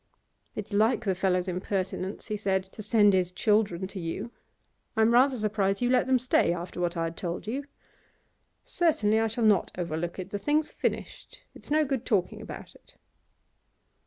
[0.55, 4.31] 'It's like the fellow's impertinence,' he said, 'to send his children to you.
[4.97, 7.65] I'm rather surprised you let them stay after what I had told you.
[8.63, 10.31] Certainly I shall not overlook it.
[10.31, 12.95] The thing's finished I it's no good talking about it.